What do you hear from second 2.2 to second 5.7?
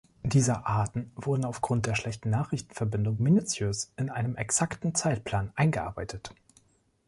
Nachrichtenverbindungen minutiös in einem exakten Zeitplan